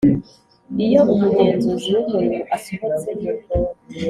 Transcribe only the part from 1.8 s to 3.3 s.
w umurimo asohotse